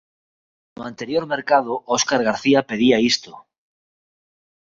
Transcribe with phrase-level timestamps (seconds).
[0.77, 3.31] No anterior mercado Óscar García pedía isto...